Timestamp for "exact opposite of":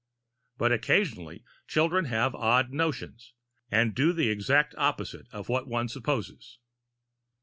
4.29-5.47